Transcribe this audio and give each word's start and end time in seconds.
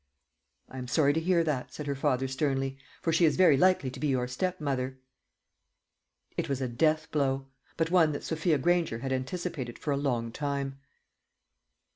"I 0.67 0.79
am 0.79 0.87
sorry 0.87 1.13
to 1.13 1.19
hear 1.19 1.43
that," 1.43 1.71
said 1.75 1.85
her 1.85 1.93
father 1.93 2.27
sternly; 2.27 2.75
"for 3.03 3.13
she 3.13 3.23
is 3.23 3.35
very 3.35 3.55
likely 3.55 3.91
to 3.91 3.99
be 3.99 4.07
your 4.07 4.27
stepmother." 4.27 4.97
It 6.35 6.49
was 6.49 6.59
a 6.59 6.67
death 6.67 7.11
blow, 7.11 7.45
but 7.77 7.91
one 7.91 8.11
that 8.13 8.23
Sophia 8.23 8.57
Granger 8.57 8.97
had 8.97 9.13
anticipated 9.13 9.77
for 9.77 9.91
a 9.91 9.97
long 9.97 10.31
time. 10.31 10.79